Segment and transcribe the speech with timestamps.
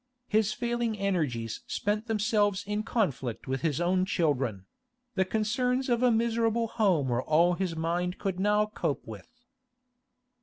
[0.27, 4.65] His failing energies spent themselves in conflict with his own children;
[5.13, 9.29] the concerns of a miserable home were all his mind could now cope with.